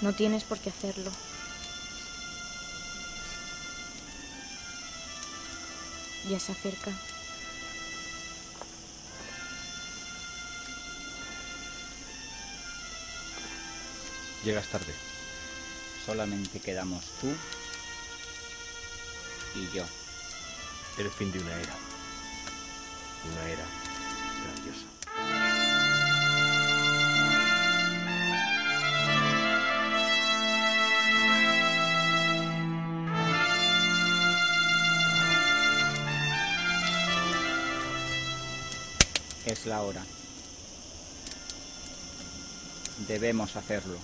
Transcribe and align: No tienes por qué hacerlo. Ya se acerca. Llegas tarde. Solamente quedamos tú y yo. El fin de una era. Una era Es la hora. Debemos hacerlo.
No 0.00 0.14
tienes 0.14 0.44
por 0.44 0.58
qué 0.58 0.70
hacerlo. 0.70 1.10
Ya 6.28 6.40
se 6.40 6.52
acerca. 6.52 6.90
Llegas 14.44 14.68
tarde. 14.68 14.94
Solamente 16.06 16.60
quedamos 16.60 17.04
tú 17.20 17.28
y 19.54 19.76
yo. 19.76 19.84
El 20.96 21.10
fin 21.10 21.30
de 21.30 21.40
una 21.40 21.54
era. 21.60 21.76
Una 23.30 23.50
era 23.50 23.89
Es 39.50 39.66
la 39.66 39.82
hora. 39.82 40.00
Debemos 43.08 43.56
hacerlo. 43.56 43.98